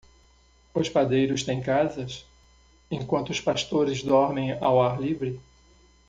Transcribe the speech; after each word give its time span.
Os 0.73 0.89
padeiros 0.89 1.43
têm 1.43 1.61
casas? 1.61 2.25
enquanto 2.89 3.29
os 3.29 3.39
pastores 3.39 4.01
dormem 4.01 4.53
ao 4.53 4.81
ar 4.81 4.99
livre. 4.99 5.39